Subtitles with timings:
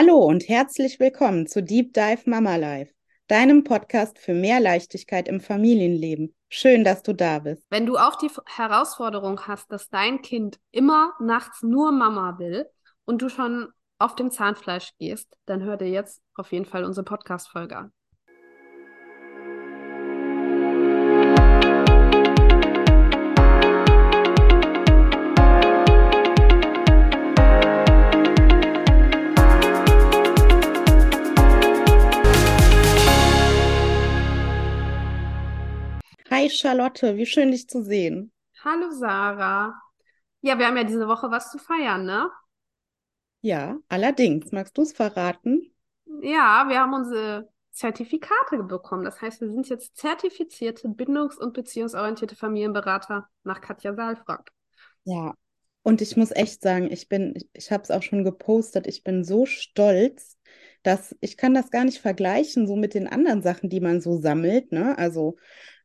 [0.00, 2.94] Hallo und herzlich willkommen zu Deep Dive Mama Life,
[3.26, 6.36] deinem Podcast für mehr Leichtigkeit im Familienleben.
[6.48, 7.66] Schön, dass du da bist.
[7.68, 12.66] Wenn du auch die Herausforderung hast, dass dein Kind immer nachts nur Mama will
[13.06, 17.04] und du schon auf dem Zahnfleisch gehst, dann hör dir jetzt auf jeden Fall unsere
[17.04, 17.92] Podcast-Folge an.
[36.38, 38.30] Hi Charlotte, wie schön dich zu sehen.
[38.62, 39.74] Hallo Sarah.
[40.42, 42.30] Ja, wir haben ja diese Woche was zu feiern, ne?
[43.40, 44.52] Ja, allerdings.
[44.52, 45.72] Magst du es verraten?
[46.22, 49.04] Ja, wir haben unsere Zertifikate bekommen.
[49.04, 54.50] Das heißt, wir sind jetzt zertifizierte bindungs- und beziehungsorientierte Familienberater nach Katja Saalfrank.
[55.04, 55.34] Ja,
[55.82, 59.24] und ich muss echt sagen, ich bin, ich habe es auch schon gepostet, ich bin
[59.24, 60.36] so stolz,
[60.82, 64.18] dass ich kann das gar nicht vergleichen so mit den anderen Sachen, die man so
[64.18, 64.96] sammelt, ne?
[64.98, 65.36] Also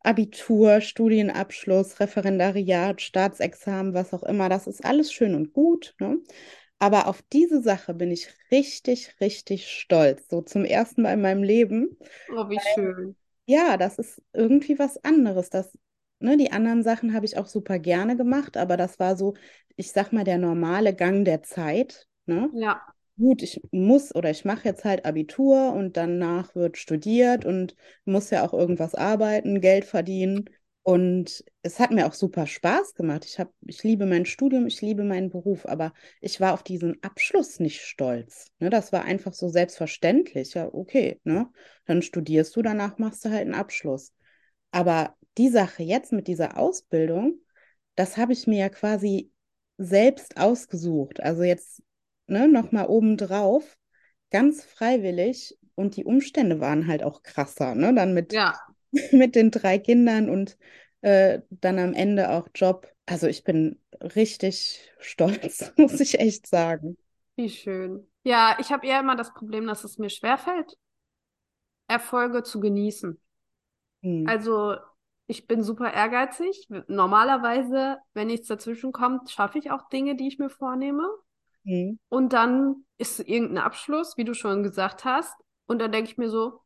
[0.04, 5.96] Abitur, Studienabschluss, Referendariat, Staatsexamen, was auch immer, das ist alles schön und gut.
[6.00, 6.20] Ne?
[6.80, 10.28] Aber auf diese Sache bin ich richtig, richtig stolz.
[10.30, 11.98] So zum ersten Mal in meinem Leben.
[12.30, 13.16] Oh, wie schön.
[13.46, 15.50] Ja, das ist irgendwie was anderes.
[15.50, 15.78] Das,
[16.20, 19.34] ne, die anderen Sachen habe ich auch super gerne gemacht, aber das war so,
[19.76, 22.08] ich sag mal, der normale Gang der Zeit.
[22.26, 22.50] Ne?
[22.52, 27.76] Ja gut, ich muss oder ich mache jetzt halt Abitur und danach wird studiert und
[28.06, 30.50] muss ja auch irgendwas arbeiten, Geld verdienen.
[30.86, 33.24] Und es hat mir auch super Spaß gemacht.
[33.26, 37.02] Ich hab, ich liebe mein Studium, ich liebe meinen Beruf, aber ich war auf diesen
[37.04, 38.48] Abschluss nicht stolz.
[38.60, 40.56] Ne, das war einfach so selbstverständlich.
[40.56, 41.50] Ja, okay, ne?
[41.86, 44.12] Dann studierst du, danach machst du halt einen Abschluss.
[44.72, 47.40] Aber die Sache jetzt mit dieser Ausbildung,
[47.96, 49.32] das habe ich mir ja quasi
[49.78, 51.22] selbst ausgesucht.
[51.22, 51.82] Also jetzt
[52.28, 53.78] ne, nochmal obendrauf,
[54.32, 55.58] ganz freiwillig.
[55.76, 57.94] Und die Umstände waren halt auch krasser, ne?
[57.94, 58.60] Dann mit, ja.
[59.12, 60.58] mit den drei Kindern und
[61.02, 62.88] äh, dann am Ende auch Job.
[63.06, 66.98] Also ich bin richtig stolz, muss ich echt sagen.
[67.36, 68.08] Wie schön.
[68.24, 70.78] Ja, ich habe eher immer das Problem, dass es mir schwerfällt,
[71.88, 73.20] Erfolge zu genießen.
[74.02, 74.28] Hm.
[74.28, 74.76] Also
[75.28, 76.68] ich bin super ehrgeizig.
[76.88, 81.08] Normalerweise, wenn nichts dazwischen kommt, schaffe ich auch Dinge, die ich mir vornehme.
[81.64, 82.00] Mhm.
[82.10, 85.34] Und dann ist irgendein Abschluss, wie du schon gesagt hast.
[85.66, 86.62] Und dann denke ich mir so,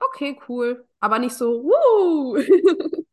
[0.00, 0.86] okay, cool.
[1.00, 2.36] Aber nicht so, wuh!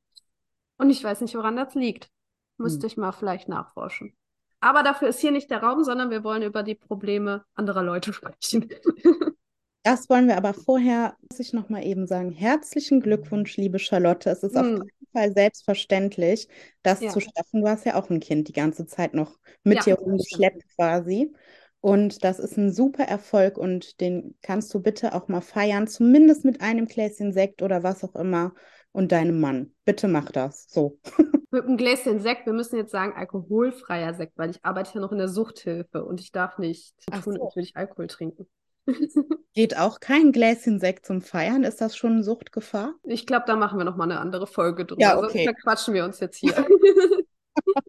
[0.77, 2.09] Und ich weiß nicht, woran das liegt.
[2.57, 2.87] Müsste mhm.
[2.87, 4.15] ich mal vielleicht nachforschen.
[4.59, 8.13] Aber dafür ist hier nicht der Raum, sondern wir wollen über die Probleme anderer Leute
[8.13, 8.69] sprechen.
[9.83, 14.29] Das wollen wir aber vorher, muss ich noch mal eben sagen, herzlichen Glückwunsch, liebe Charlotte.
[14.29, 14.81] Es ist hm.
[14.81, 16.47] auf jeden Fall selbstverständlich,
[16.83, 17.09] das ja.
[17.09, 17.61] zu schaffen.
[17.61, 21.33] Du hast ja auch ein Kind die ganze Zeit noch mit ja, dir rumgeschleppt quasi.
[21.79, 26.45] Und das ist ein super Erfolg und den kannst du bitte auch mal feiern, zumindest
[26.45, 28.53] mit einem Gläschen Sekt oder was auch immer
[28.91, 29.73] und deinem Mann.
[29.83, 30.67] Bitte mach das.
[30.69, 30.99] So.
[31.53, 35.11] Mit einem Gläschen Sekt, wir müssen jetzt sagen alkoholfreier Sekt, weil ich arbeite ja noch
[35.11, 37.43] in der Suchthilfe und ich darf nicht tun, so.
[37.43, 38.47] als würde ich Alkohol trinken.
[39.53, 41.63] Geht auch kein Gläschen Sekt zum Feiern?
[41.63, 42.93] Ist das schon Suchtgefahr?
[43.03, 45.01] Ich glaube, da machen wir noch mal eine andere Folge drüber.
[45.01, 45.45] Ja, okay.
[45.45, 46.53] Sonst quatschen wir uns jetzt hier.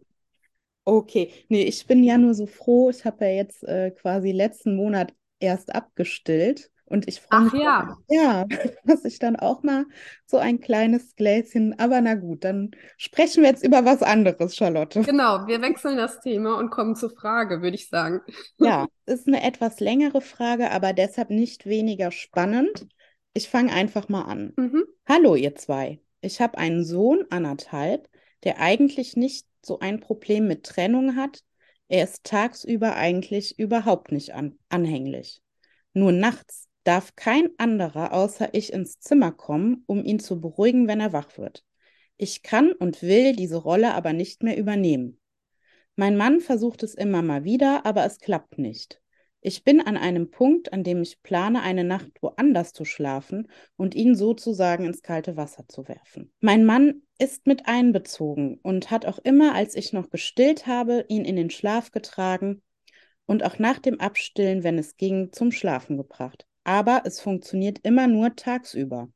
[0.85, 2.89] okay, nee, ich bin ja nur so froh.
[2.89, 6.71] Ich habe ja jetzt äh, quasi letzten Monat erst abgestillt.
[6.93, 7.97] Und ich freue mich, ja.
[8.07, 8.45] ja,
[8.83, 9.87] dass ich dann auch mal
[10.27, 15.01] so ein kleines Gläschen, aber na gut, dann sprechen wir jetzt über was anderes, Charlotte.
[15.01, 18.21] Genau, wir wechseln das Thema und kommen zur Frage, würde ich sagen.
[18.59, 22.85] Ja, ist eine etwas längere Frage, aber deshalb nicht weniger spannend.
[23.33, 24.53] Ich fange einfach mal an.
[24.55, 24.83] Mhm.
[25.07, 25.99] Hallo, ihr zwei.
[26.21, 28.07] Ich habe einen Sohn, anderthalb,
[28.43, 31.39] der eigentlich nicht so ein Problem mit Trennung hat.
[31.87, 35.41] Er ist tagsüber eigentlich überhaupt nicht an anhänglich.
[35.95, 40.99] Nur nachts darf kein anderer außer ich ins Zimmer kommen, um ihn zu beruhigen, wenn
[40.99, 41.63] er wach wird.
[42.17, 45.19] Ich kann und will diese Rolle aber nicht mehr übernehmen.
[45.95, 48.99] Mein Mann versucht es immer mal wieder, aber es klappt nicht.
[49.41, 53.93] Ich bin an einem Punkt, an dem ich plane, eine Nacht woanders zu schlafen und
[53.93, 56.31] ihn sozusagen ins kalte Wasser zu werfen.
[56.39, 61.25] Mein Mann ist mit einbezogen und hat auch immer, als ich noch gestillt habe, ihn
[61.25, 62.61] in den Schlaf getragen
[63.25, 68.07] und auch nach dem Abstillen, wenn es ging, zum Schlafen gebracht aber es funktioniert immer
[68.07, 69.09] nur tagsüber.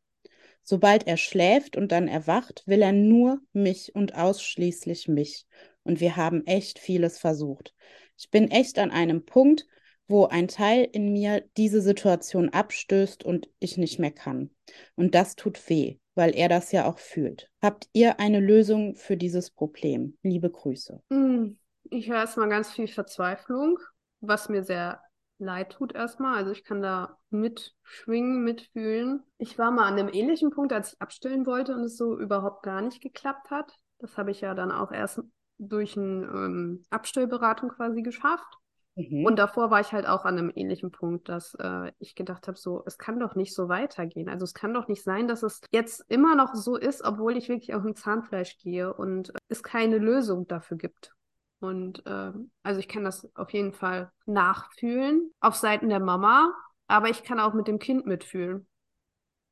[0.64, 5.46] Sobald er schläft und dann erwacht, will er nur mich und ausschließlich mich.
[5.84, 7.74] Und wir haben echt vieles versucht.
[8.18, 9.66] Ich bin echt an einem Punkt,
[10.08, 14.50] wo ein Teil in mir diese Situation abstößt und ich nicht mehr kann.
[14.96, 17.50] Und das tut weh, weil er das ja auch fühlt.
[17.62, 20.18] Habt ihr eine Lösung für dieses Problem?
[20.22, 21.02] Liebe Grüße.
[21.10, 21.58] Hm,
[21.90, 23.80] ich höre erstmal ganz viel Verzweiflung,
[24.20, 25.02] was mir sehr
[25.40, 26.36] leid tut erstmal.
[26.36, 29.24] Also ich kann da mitschwingen, mitfühlen.
[29.38, 32.64] Ich war mal an einem ähnlichen Punkt, als ich abstillen wollte und es so überhaupt
[32.64, 33.74] gar nicht geklappt hat.
[34.00, 35.22] Das habe ich ja dann auch erst
[35.58, 38.58] durch eine ähm, Abstillberatung quasi geschafft.
[38.96, 39.26] Mhm.
[39.26, 42.58] Und davor war ich halt auch an einem ähnlichen Punkt, dass äh, ich gedacht habe,
[42.58, 44.30] so, es kann doch nicht so weitergehen.
[44.30, 47.50] Also es kann doch nicht sein, dass es jetzt immer noch so ist, obwohl ich
[47.50, 51.14] wirklich auf ein Zahnfleisch gehe und es keine Lösung dafür gibt.
[51.60, 52.32] Und äh,
[52.64, 56.54] also ich kann das auf jeden Fall nachfühlen auf Seiten der Mama,
[56.88, 58.68] aber ich kann auch mit dem Kind mitfühlen.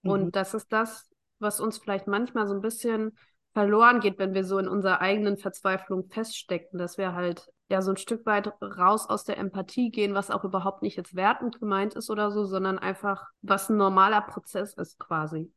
[0.03, 0.11] Mhm.
[0.11, 1.09] Und das ist das,
[1.39, 3.17] was uns vielleicht manchmal so ein bisschen
[3.53, 7.91] verloren geht, wenn wir so in unserer eigenen Verzweiflung feststecken, dass wir halt ja so
[7.91, 11.95] ein Stück weit raus aus der Empathie gehen, was auch überhaupt nicht jetzt wertend gemeint
[11.95, 15.51] ist oder so, sondern einfach, was ein normaler Prozess ist quasi.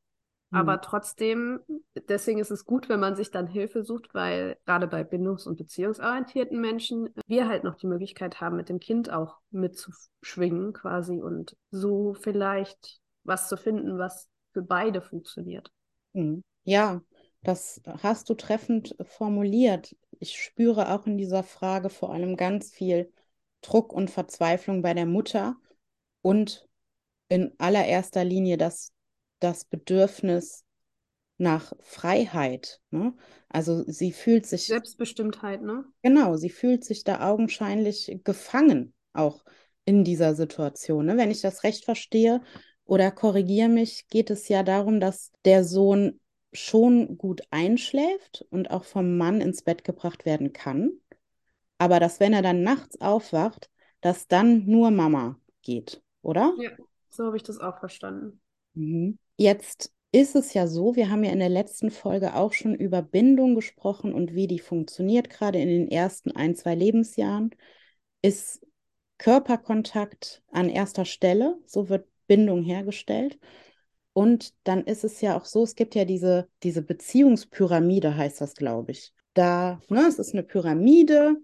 [0.50, 0.58] Mhm.
[0.58, 1.60] Aber trotzdem,
[2.08, 5.56] deswegen ist es gut, wenn man sich dann Hilfe sucht, weil gerade bei bindungs- und
[5.56, 11.56] beziehungsorientierten Menschen wir halt noch die Möglichkeit haben, mit dem Kind auch mitzuschwingen quasi und
[11.70, 15.70] so vielleicht was zu finden, was für beide funktioniert.
[16.14, 16.42] Mhm.
[16.64, 17.02] Ja,
[17.42, 19.96] das hast du treffend formuliert.
[20.18, 23.12] Ich spüre auch in dieser Frage vor allem ganz viel
[23.60, 25.56] Druck und Verzweiflung bei der Mutter
[26.22, 26.66] und
[27.28, 28.92] in allererster Linie das,
[29.40, 30.64] das Bedürfnis
[31.38, 32.80] nach Freiheit.
[32.90, 33.14] Ne?
[33.48, 34.66] Also sie fühlt sich.
[34.66, 35.84] Selbstbestimmtheit, ne?
[36.02, 39.44] Genau, sie fühlt sich da augenscheinlich gefangen, auch
[39.84, 41.06] in dieser Situation.
[41.06, 41.16] Ne?
[41.16, 42.42] Wenn ich das recht verstehe
[42.84, 46.20] oder korrigiere mich, geht es ja darum, dass der Sohn
[46.52, 50.92] schon gut einschläft und auch vom Mann ins Bett gebracht werden kann.
[51.78, 53.70] Aber dass, wenn er dann nachts aufwacht,
[54.00, 56.54] dass dann nur Mama geht, oder?
[56.58, 56.70] Ja,
[57.10, 58.40] so habe ich das auch verstanden.
[58.74, 59.18] Mhm.
[59.38, 63.02] Jetzt ist es ja so, wir haben ja in der letzten Folge auch schon über
[63.02, 67.50] Bindung gesprochen und wie die funktioniert, gerade in den ersten ein, zwei Lebensjahren.
[68.20, 68.66] Ist
[69.18, 73.38] Körperkontakt an erster Stelle, so wird Bindung hergestellt.
[74.12, 78.54] Und dann ist es ja auch so, es gibt ja diese, diese Beziehungspyramide, heißt das,
[78.54, 79.12] glaube ich.
[79.34, 81.36] Da, ne, es ist eine Pyramide.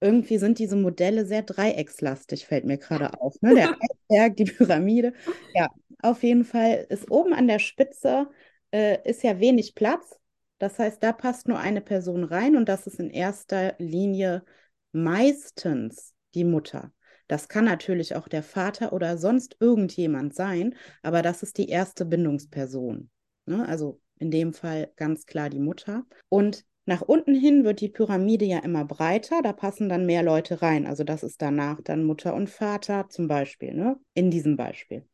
[0.00, 3.34] Irgendwie sind diese Modelle sehr dreieckslastig, fällt mir gerade auf.
[3.40, 3.54] Ne?
[3.54, 5.14] Der Eisberg, die Pyramide.
[5.54, 5.68] Ja,
[6.02, 8.28] auf jeden Fall ist oben an der Spitze
[8.72, 10.18] äh, ist ja wenig Platz.
[10.58, 14.44] Das heißt, da passt nur eine Person rein und das ist in erster Linie
[14.92, 16.92] meistens die Mutter.
[17.28, 22.04] Das kann natürlich auch der Vater oder sonst irgendjemand sein, aber das ist die erste
[22.04, 23.10] Bindungsperson.
[23.46, 23.68] Ne?
[23.68, 26.06] Also in dem Fall ganz klar die Mutter.
[26.28, 30.62] Und nach unten hin wird die Pyramide ja immer breiter, da passen dann mehr Leute
[30.62, 30.86] rein.
[30.86, 33.98] Also das ist danach dann Mutter und Vater zum Beispiel, ne?
[34.14, 35.04] in diesem Beispiel.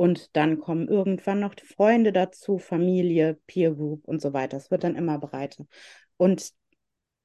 [0.00, 4.56] Und dann kommen irgendwann noch Freunde dazu, Familie, Peer Group und so weiter.
[4.56, 5.66] Es wird dann immer breiter.
[6.16, 6.52] Und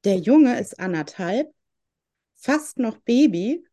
[0.04, 1.54] der Junge ist anderthalb,
[2.36, 3.66] fast noch Baby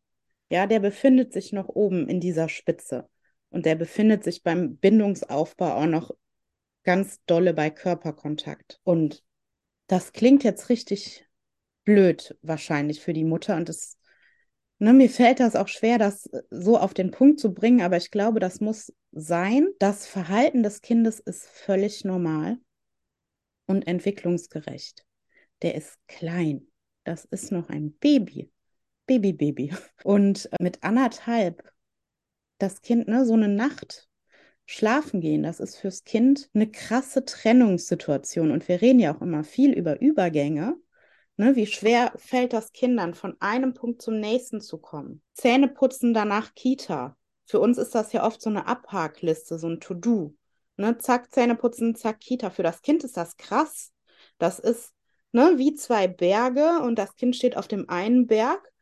[0.53, 3.09] ja, der befindet sich noch oben in dieser Spitze.
[3.49, 6.11] Und der befindet sich beim Bindungsaufbau auch noch
[6.83, 8.79] ganz dolle bei Körperkontakt.
[8.85, 9.25] Und
[9.87, 11.27] das klingt jetzt richtig
[11.85, 13.57] blöd wahrscheinlich für die Mutter.
[13.57, 13.97] Und das,
[14.83, 17.81] ne, mir fällt das auch schwer, das so auf den Punkt zu bringen.
[17.83, 19.69] Aber ich glaube, das muss sein.
[19.79, 22.59] Das Verhalten des Kindes ist völlig normal
[23.67, 25.05] und entwicklungsgerecht.
[25.63, 26.67] Der ist klein.
[27.05, 28.51] Das ist noch ein Baby.
[29.07, 29.75] Baby, Baby.
[30.05, 31.73] Und mit anderthalb
[32.59, 34.09] das Kind, ne, so eine Nacht
[34.67, 38.51] schlafen gehen, das ist fürs Kind eine krasse Trennungssituation.
[38.51, 40.77] Und wir reden ja auch immer viel über Übergänge.
[41.43, 45.23] Ne, wie schwer fällt das Kindern, von einem Punkt zum nächsten zu kommen?
[45.33, 47.17] Zähne putzen, danach Kita.
[47.47, 50.37] Für uns ist das ja oft so eine Abhakliste, so ein To-Do.
[50.77, 52.51] Ne, zack, Zähne putzen, zack, Kita.
[52.51, 53.93] Für das Kind ist das krass.
[54.39, 54.93] Das ist
[55.33, 58.73] ne, wie zwei Berge und das Kind steht auf dem einen Berg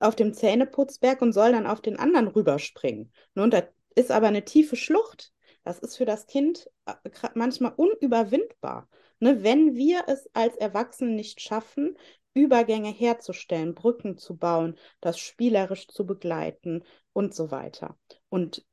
[0.00, 3.12] auf dem Zähneputzberg und soll dann auf den anderen rüberspringen.
[3.36, 3.62] Ne, und da
[3.94, 5.32] ist aber eine tiefe Schlucht.
[5.62, 6.94] Das ist für das Kind äh,
[7.34, 8.88] manchmal unüberwindbar.
[9.20, 11.96] Ne, wenn wir es als Erwachsene nicht schaffen,
[12.34, 17.98] Übergänge herzustellen, Brücken zu bauen, das spielerisch zu begleiten und so weiter.
[18.28, 18.64] Und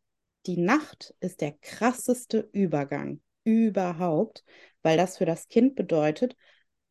[0.45, 4.43] die Nacht ist der krasseste Übergang überhaupt,
[4.83, 6.35] weil das für das Kind bedeutet,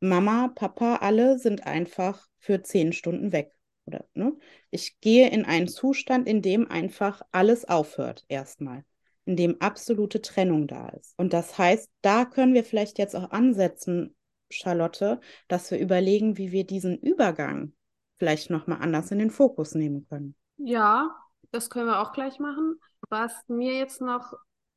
[0.00, 3.52] Mama, Papa, alle sind einfach für zehn Stunden weg.
[3.86, 4.36] Oder, ne?
[4.70, 8.84] Ich gehe in einen Zustand, in dem einfach alles aufhört, erstmal.
[9.26, 11.14] In dem absolute Trennung da ist.
[11.16, 14.14] Und das heißt, da können wir vielleicht jetzt auch ansetzen,
[14.50, 17.72] Charlotte, dass wir überlegen, wie wir diesen Übergang
[18.18, 20.36] vielleicht nochmal anders in den Fokus nehmen können.
[20.56, 21.16] Ja,
[21.50, 22.80] das können wir auch gleich machen.
[23.08, 24.34] Was mir jetzt noch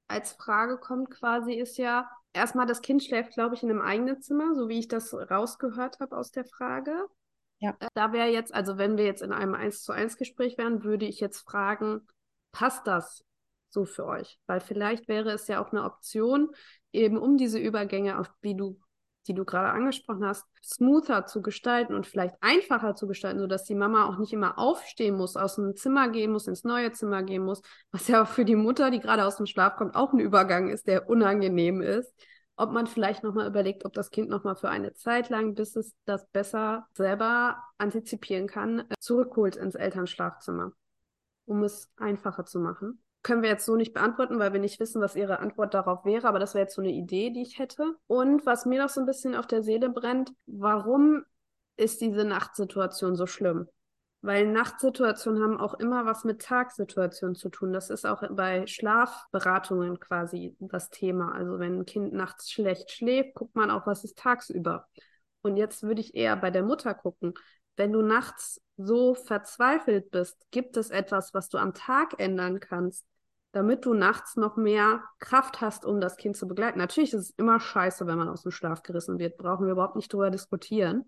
[0.07, 4.21] als Frage kommt, quasi, ist ja, erstmal, das Kind schläft, glaube ich, in einem eigenen
[4.21, 7.07] Zimmer, so wie ich das rausgehört habe aus der Frage.
[7.59, 7.75] Ja.
[7.79, 10.83] Äh, da wäre jetzt, also wenn wir jetzt in einem 1 zu 1 Gespräch wären,
[10.83, 12.07] würde ich jetzt fragen,
[12.51, 13.23] passt das
[13.69, 14.39] so für euch?
[14.47, 16.49] Weil vielleicht wäre es ja auch eine Option,
[16.91, 18.79] eben um diese Übergänge, auf wie du,
[19.27, 23.75] die du gerade angesprochen hast, smoother zu gestalten und vielleicht einfacher zu gestalten, sodass die
[23.75, 27.43] Mama auch nicht immer aufstehen muss, aus dem Zimmer gehen muss, ins neue Zimmer gehen
[27.43, 30.19] muss, was ja auch für die Mutter, die gerade aus dem Schlaf kommt, auch ein
[30.19, 32.13] Übergang ist, der unangenehm ist
[32.57, 35.95] ob man vielleicht nochmal überlegt, ob das Kind nochmal für eine Zeit lang, bis es
[36.05, 40.73] das besser selber antizipieren kann, zurückholt ins Elternschlafzimmer,
[41.45, 43.01] um es einfacher zu machen.
[43.23, 46.27] Können wir jetzt so nicht beantworten, weil wir nicht wissen, was Ihre Antwort darauf wäre,
[46.27, 47.95] aber das wäre jetzt so eine Idee, die ich hätte.
[48.07, 51.23] Und was mir noch so ein bisschen auf der Seele brennt, warum
[51.75, 53.67] ist diese Nachtsituation so schlimm?
[54.21, 57.71] Weil Nachtsituationen haben auch immer was mit Tagsituationen zu tun.
[57.71, 61.33] Das ist auch bei Schlafberatungen quasi das Thema.
[61.33, 64.87] Also wenn ein Kind nachts schlecht schläft, guckt man auch, was ist tagsüber.
[65.43, 67.33] Und jetzt würde ich eher bei der Mutter gucken.
[67.77, 73.05] Wenn du nachts so verzweifelt bist, gibt es etwas, was du am Tag ändern kannst,
[73.51, 76.77] damit du nachts noch mehr Kraft hast, um das Kind zu begleiten.
[76.79, 79.37] Natürlich ist es immer scheiße, wenn man aus dem Schlaf gerissen wird.
[79.37, 81.05] Brauchen wir überhaupt nicht drüber diskutieren.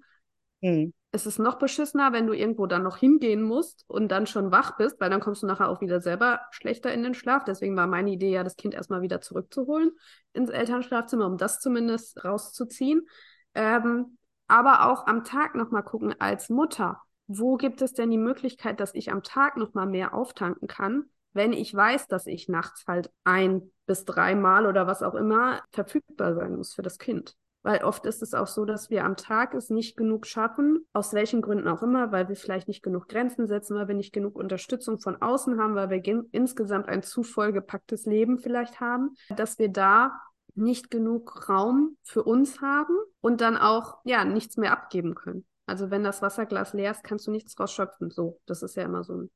[0.61, 0.93] Mhm.
[1.11, 4.77] Es ist noch beschissener, wenn du irgendwo dann noch hingehen musst und dann schon wach
[4.77, 7.43] bist, weil dann kommst du nachher auch wieder selber schlechter in den Schlaf.
[7.43, 9.91] Deswegen war meine Idee ja, das Kind erstmal wieder zurückzuholen
[10.33, 13.07] ins Elternschlafzimmer, um das zumindest rauszuziehen.
[13.55, 14.18] Ähm,
[14.49, 17.01] aber auch am Tag nochmal gucken als Mutter.
[17.27, 21.53] Wo gibt es denn die Möglichkeit, dass ich am Tag nochmal mehr auftanken kann, wenn
[21.53, 26.55] ich weiß, dass ich nachts halt ein bis dreimal oder was auch immer verfügbar sein
[26.55, 27.35] muss für das Kind?
[27.61, 31.13] Weil oft ist es auch so, dass wir am Tag es nicht genug schaffen, aus
[31.13, 34.35] welchen Gründen auch immer, weil wir vielleicht nicht genug Grenzen setzen, weil wir nicht genug
[34.37, 39.69] Unterstützung von außen haben, weil wir insgesamt ein zu vollgepacktes Leben vielleicht haben, dass wir
[39.69, 40.19] da
[40.55, 45.45] nicht genug Raum für uns haben und dann auch ja nichts mehr abgeben können.
[45.65, 48.09] Also wenn das Wasserglas leer ist, kannst du nichts rausschöpfen.
[48.09, 49.31] So, das ist ja immer so ein,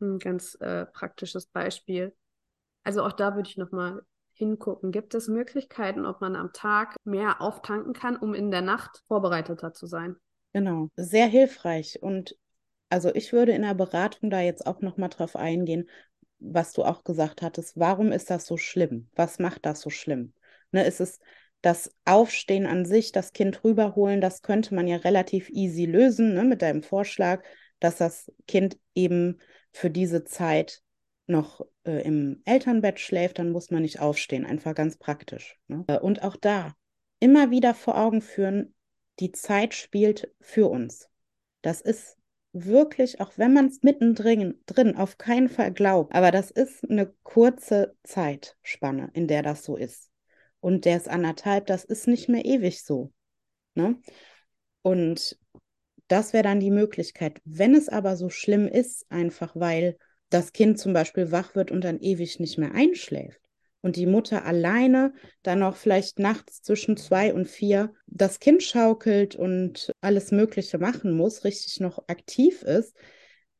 [0.00, 2.14] ein ganz äh, praktisches Beispiel.
[2.82, 4.92] Also auch da würde ich nochmal hingucken.
[4.92, 9.74] Gibt es Möglichkeiten, ob man am Tag mehr auftanken kann, um in der Nacht vorbereiteter
[9.74, 10.16] zu sein?
[10.52, 12.02] Genau, sehr hilfreich.
[12.02, 12.36] Und
[12.88, 15.88] also ich würde in der Beratung da jetzt auch nochmal drauf eingehen,
[16.38, 17.78] was du auch gesagt hattest.
[17.78, 19.08] Warum ist das so schlimm?
[19.14, 20.32] Was macht das so schlimm?
[20.72, 21.18] Ne, ist es
[21.60, 26.44] das Aufstehen an sich, das Kind rüberholen, das könnte man ja relativ easy lösen, ne,
[26.44, 27.42] mit deinem Vorschlag,
[27.80, 29.38] dass das Kind eben
[29.72, 30.82] für diese Zeit
[31.26, 34.46] noch äh, im Elternbett schläft, dann muss man nicht aufstehen.
[34.46, 35.58] Einfach ganz praktisch.
[35.68, 35.84] Ne?
[35.88, 36.74] Äh, und auch da
[37.20, 38.74] immer wieder vor Augen führen,
[39.20, 41.08] die Zeit spielt für uns.
[41.62, 42.17] Das ist
[42.52, 47.12] wirklich, auch wenn man es mittendrin drin auf keinen Fall glaubt, aber das ist eine
[47.22, 50.10] kurze Zeitspanne, in der das so ist.
[50.60, 53.12] Und der ist anderthalb, das ist nicht mehr ewig so.
[53.74, 54.00] Ne?
[54.82, 55.38] Und
[56.08, 57.40] das wäre dann die Möglichkeit.
[57.44, 59.98] Wenn es aber so schlimm ist, einfach weil
[60.30, 63.40] das Kind zum Beispiel wach wird und dann ewig nicht mehr einschläft
[63.80, 69.36] und die Mutter alleine dann auch vielleicht nachts zwischen zwei und vier das Kind schaukelt
[69.36, 72.96] und alles Mögliche machen muss, richtig noch aktiv ist,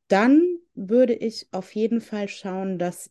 [0.09, 3.11] dann würde ich auf jeden Fall schauen, dass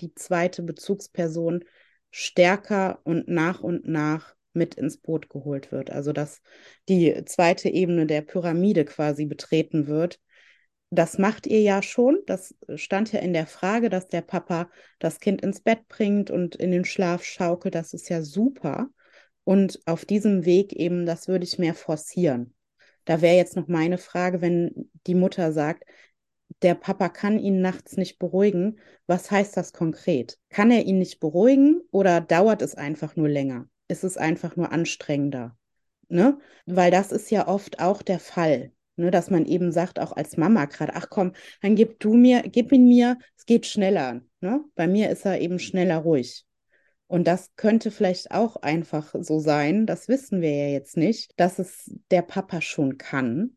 [0.00, 1.64] die zweite Bezugsperson
[2.10, 5.90] stärker und nach und nach mit ins Boot geholt wird.
[5.90, 6.40] Also dass
[6.88, 10.18] die zweite Ebene der Pyramide quasi betreten wird
[10.90, 12.18] das macht ihr ja schon.
[12.26, 14.68] Das stand ja in der Frage, dass der Papa
[14.98, 17.74] das Kind ins Bett bringt und in den Schlaf schaukelt.
[17.74, 18.88] Das ist ja super.
[19.44, 22.54] Und auf diesem Weg eben, das würde ich mehr forcieren.
[23.04, 25.84] Da wäre jetzt noch meine Frage, wenn die Mutter sagt,
[26.62, 28.80] der Papa kann ihn nachts nicht beruhigen.
[29.06, 30.38] Was heißt das konkret?
[30.50, 33.68] Kann er ihn nicht beruhigen oder dauert es einfach nur länger?
[33.88, 35.56] Ist es einfach nur anstrengender?
[36.08, 36.38] Ne?
[36.66, 38.72] Weil das ist ja oft auch der Fall.
[39.00, 42.42] Ne, dass man eben sagt, auch als Mama gerade, ach komm, dann gib du mir,
[42.42, 44.20] gib ihn mir, es geht schneller.
[44.42, 44.62] Ne?
[44.74, 46.44] Bei mir ist er eben schneller ruhig.
[47.06, 51.58] Und das könnte vielleicht auch einfach so sein, das wissen wir ja jetzt nicht, dass
[51.58, 53.56] es der Papa schon kann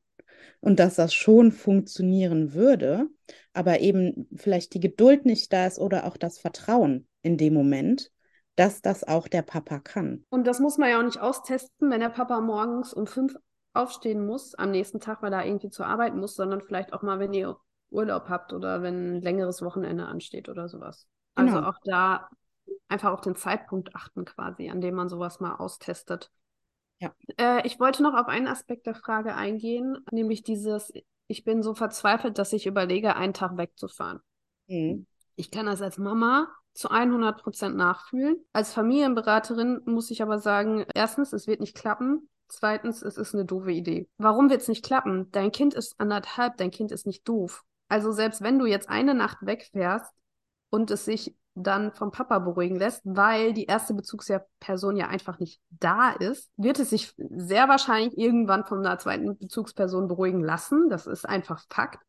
[0.61, 3.07] und dass das schon funktionieren würde,
[3.51, 8.11] aber eben vielleicht die Geduld nicht da ist oder auch das Vertrauen in dem Moment,
[8.55, 10.23] dass das auch der Papa kann.
[10.29, 13.35] Und das muss man ja auch nicht austesten, wenn der Papa morgens um fünf
[13.73, 17.19] aufstehen muss am nächsten Tag, weil er irgendwie zur Arbeit muss, sondern vielleicht auch mal,
[17.19, 17.57] wenn ihr
[17.89, 21.07] Urlaub habt oder wenn ein längeres Wochenende ansteht oder sowas.
[21.35, 21.67] Also genau.
[21.67, 22.29] Also auch da
[22.87, 26.31] einfach auf den Zeitpunkt achten quasi, an dem man sowas mal austestet.
[26.99, 27.13] Ja.
[27.37, 30.93] Äh, ich wollte noch auf einen Aspekt der Frage eingehen, nämlich dieses,
[31.27, 34.19] ich bin so verzweifelt, dass ich überlege, einen Tag wegzufahren.
[34.67, 35.07] Mhm.
[35.35, 38.37] Ich kann das als Mama zu 100 Prozent nachfühlen.
[38.53, 43.45] Als Familienberaterin muss ich aber sagen, erstens, es wird nicht klappen, Zweitens, es ist eine
[43.45, 44.07] doofe Idee.
[44.17, 45.31] Warum wird es nicht klappen?
[45.31, 47.63] Dein Kind ist anderthalb, dein Kind ist nicht doof.
[47.87, 50.11] Also selbst wenn du jetzt eine Nacht wegfährst
[50.69, 55.61] und es sich dann vom Papa beruhigen lässt, weil die erste Bezugsperson ja einfach nicht
[55.69, 60.89] da ist, wird es sich sehr wahrscheinlich irgendwann von einer zweiten Bezugsperson beruhigen lassen.
[60.89, 61.99] Das ist einfach Fakt.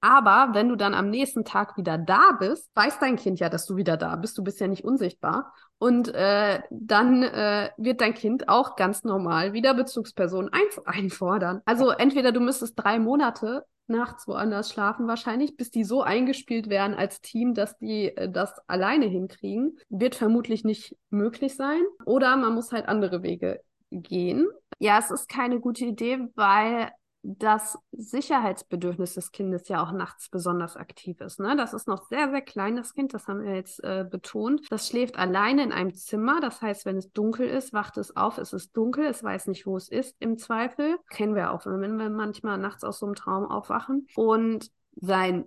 [0.00, 3.66] Aber wenn du dann am nächsten Tag wieder da bist, weiß dein Kind ja, dass
[3.66, 4.38] du wieder da bist.
[4.38, 5.52] Du bist ja nicht unsichtbar.
[5.80, 11.62] Und äh, dann äh, wird dein Kind auch ganz normal wieder Bezugsperson 1 einfordern.
[11.64, 16.94] Also entweder du müsstest drei Monate nachts woanders schlafen wahrscheinlich, bis die so eingespielt werden
[16.94, 19.78] als Team, dass die äh, das alleine hinkriegen.
[19.88, 21.80] Wird vermutlich nicht möglich sein.
[22.04, 24.48] Oder man muss halt andere Wege gehen.
[24.78, 26.90] Ja, es ist keine gute Idee, weil
[27.22, 31.38] das Sicherheitsbedürfnis des Kindes ja auch nachts besonders aktiv ist.
[31.38, 31.54] Ne?
[31.56, 34.66] Das ist noch sehr, sehr klein, das Kind, das haben wir jetzt äh, betont.
[34.70, 36.40] Das schläft alleine in einem Zimmer.
[36.40, 39.66] Das heißt, wenn es dunkel ist, wacht es auf, es ist dunkel, es weiß nicht,
[39.66, 40.98] wo es ist im Zweifel.
[41.10, 44.06] Kennen wir auch, wenn wir manchmal nachts aus so einem Traum aufwachen.
[44.14, 45.44] Und sein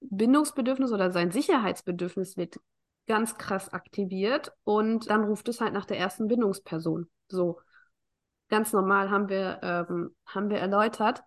[0.00, 2.60] Bindungsbedürfnis oder sein Sicherheitsbedürfnis wird
[3.06, 7.10] ganz krass aktiviert und dann ruft es halt nach der ersten Bindungsperson.
[7.28, 7.58] So
[8.50, 11.22] ganz normal haben wir, ähm, haben wir erläutert.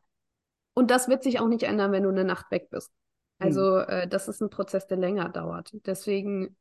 [0.75, 2.91] Und das wird sich auch nicht ändern, wenn du eine Nacht weg bist.
[3.39, 3.85] Also mhm.
[3.87, 5.71] äh, das ist ein Prozess, der länger dauert.
[5.85, 6.55] Deswegen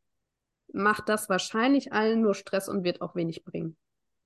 [0.73, 3.77] macht das wahrscheinlich allen nur Stress und wird auch wenig bringen.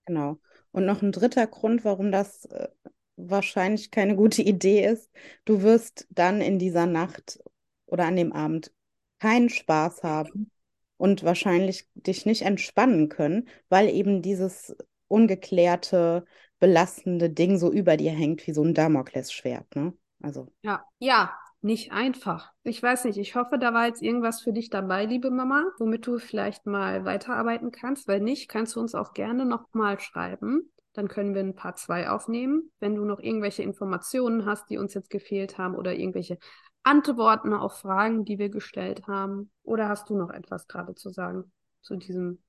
[0.07, 0.39] Genau.
[0.73, 2.69] Und noch ein dritter Grund, warum das äh,
[3.17, 5.11] wahrscheinlich keine gute Idee ist.
[5.45, 7.41] Du wirst dann in dieser Nacht
[7.87, 8.73] oder an dem Abend
[9.19, 10.51] keinen Spaß haben
[10.97, 14.77] und wahrscheinlich dich nicht entspannen können, weil eben dieses
[15.09, 16.25] ungeklärte,
[16.59, 19.93] belastende Ding so über dir hängt wie so ein Damoklesschwert, ne?
[20.23, 20.49] Also.
[20.63, 22.53] Ja, ja, nicht einfach.
[22.63, 26.07] Ich weiß nicht, ich hoffe, da war jetzt irgendwas für dich dabei, liebe Mama, womit
[26.07, 28.09] du vielleicht mal weiterarbeiten kannst.
[28.09, 30.73] Weil nicht, kannst du uns auch gerne nochmal schreiben.
[30.93, 32.71] Dann können wir ein paar zwei aufnehmen.
[32.81, 36.39] Wenn du noch irgendwelche Informationen hast, die uns jetzt gefehlt haben oder irgendwelche
[36.85, 39.51] Antworten auf Fragen, die wir gestellt haben.
[39.63, 41.51] Oder hast du noch etwas gerade zu sagen
[41.83, 42.43] zu diesem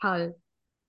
[0.00, 0.36] Fall?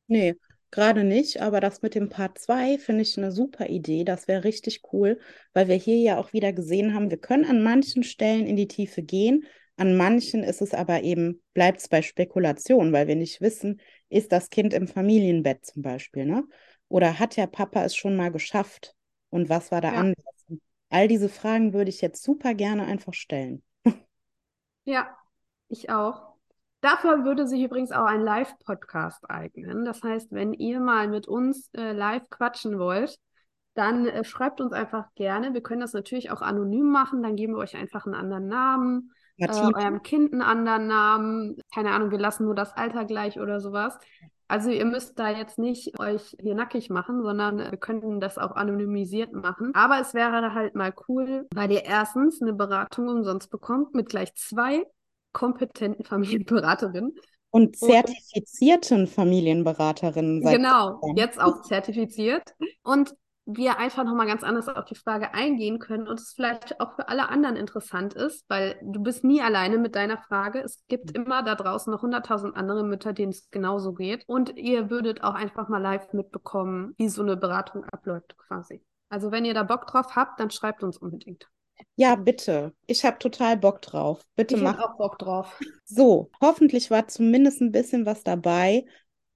[0.08, 0.36] Nee,
[0.76, 4.04] Gerade nicht, aber das mit dem Part 2 finde ich eine super Idee.
[4.04, 5.22] Das wäre richtig cool,
[5.54, 8.68] weil wir hier ja auch wieder gesehen haben, wir können an manchen Stellen in die
[8.68, 9.46] Tiefe gehen,
[9.78, 14.34] an manchen ist es aber eben, bleibt es bei Spekulation, weil wir nicht wissen, ist
[14.34, 16.44] das Kind im Familienbett zum Beispiel, ne?
[16.90, 18.96] Oder hat der Papa es schon mal geschafft?
[19.30, 20.00] Und was war da ja.
[20.00, 20.46] anders?
[20.90, 23.64] All diese Fragen würde ich jetzt super gerne einfach stellen.
[24.84, 25.18] Ja,
[25.70, 26.35] ich auch.
[26.82, 29.86] Dafür würde sich übrigens auch ein Live-Podcast eignen.
[29.86, 33.18] Das heißt, wenn ihr mal mit uns äh, live quatschen wollt,
[33.74, 35.54] dann äh, schreibt uns einfach gerne.
[35.54, 37.24] Wir können das natürlich auch anonym machen.
[37.24, 41.58] Dann geben wir euch einfach einen anderen Namen, äh, eurem Kind einen anderen Namen.
[41.74, 43.98] Keine Ahnung, wir lassen nur das Alter gleich oder sowas.
[44.48, 48.56] Also ihr müsst da jetzt nicht euch hier nackig machen, sondern wir könnten das auch
[48.56, 49.72] anonymisiert machen.
[49.74, 54.36] Aber es wäre halt mal cool, weil ihr erstens eine Beratung umsonst bekommt mit gleich
[54.36, 54.84] zwei
[55.36, 57.14] kompetenten Familienberaterin.
[57.52, 60.42] Und zertifizierten und, Familienberaterinnen.
[60.42, 62.56] Genau, jetzt auch zertifiziert.
[62.84, 63.14] Und
[63.46, 67.10] wir einfach nochmal ganz anders auf die Frage eingehen können und es vielleicht auch für
[67.10, 70.62] alle anderen interessant ist, weil du bist nie alleine mit deiner Frage.
[70.62, 71.24] Es gibt mhm.
[71.24, 74.24] immer da draußen noch hunderttausend andere Mütter, denen es genauso geht.
[74.28, 78.84] Und ihr würdet auch einfach mal live mitbekommen, wie so eine Beratung abläuft quasi.
[79.10, 81.48] Also wenn ihr da Bock drauf habt, dann schreibt uns unbedingt.
[81.96, 82.74] Ja, bitte.
[82.88, 84.26] Ich habe total Bock drauf.
[84.36, 84.80] Bitte ich mach.
[84.80, 85.60] auch Bock drauf.
[85.86, 88.86] So, hoffentlich war zumindest ein bisschen was dabei.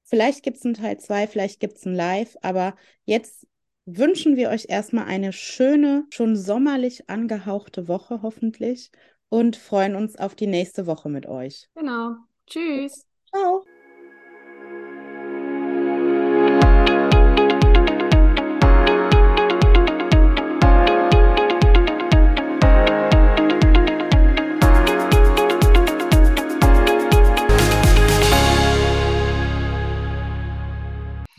[0.03, 2.75] Vielleicht gibt es einen Teil 2, vielleicht gibt es ein Live, aber
[3.05, 3.45] jetzt
[3.85, 8.91] wünschen wir euch erstmal eine schöne, schon sommerlich angehauchte Woche hoffentlich
[9.29, 11.69] und freuen uns auf die nächste Woche mit euch.
[11.75, 12.15] Genau.
[12.47, 13.05] Tschüss.
[13.29, 13.63] Ciao.